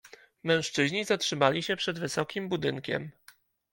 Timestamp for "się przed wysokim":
1.63-2.49